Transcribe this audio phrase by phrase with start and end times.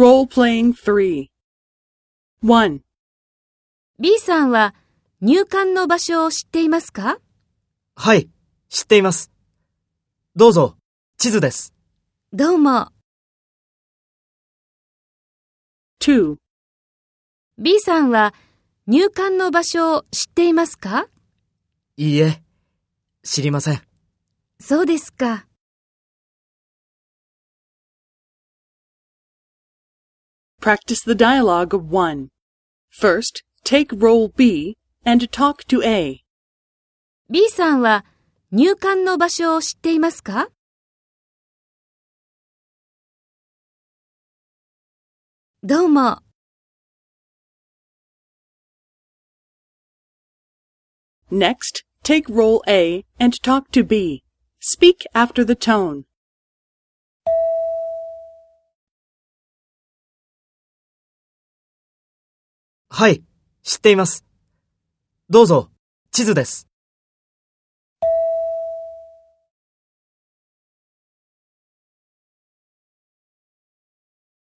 [0.00, 1.26] Role-playing 3.
[2.42, 2.80] 1.
[3.98, 4.74] B さんは
[5.20, 7.18] 入管の場所を知っていますか？
[7.96, 8.30] はい、
[8.70, 9.30] 知っています。
[10.34, 10.78] どうぞ、
[11.18, 11.74] 地図です。
[12.32, 12.88] どうも。
[16.00, 16.36] 2.
[17.58, 18.32] B さんは
[18.86, 21.08] 入管の場所を知っていますか？
[21.98, 22.42] いいえ、
[23.22, 23.82] 知りません。
[24.60, 25.44] そうですか。
[30.59, 32.29] Practice the dialogue of 1.
[32.89, 36.23] First, take role B and talk to A.
[37.29, 38.05] B さんは
[38.51, 40.49] 入管の場所を知っていますか
[45.63, 46.21] どうも。
[51.31, 54.23] Next, take role A and talk to B.
[54.59, 56.05] Speak after the tone.
[62.92, 63.22] はい、
[63.62, 64.24] 知っています。
[65.30, 65.70] どうぞ、
[66.10, 66.69] 地図です。